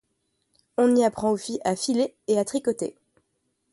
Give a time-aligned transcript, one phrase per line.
[0.79, 2.95] On y apprend aux filles à filer et à tricoter.